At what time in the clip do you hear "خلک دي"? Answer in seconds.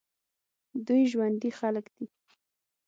1.59-2.05